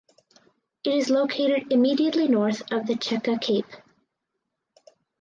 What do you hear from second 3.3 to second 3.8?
cape.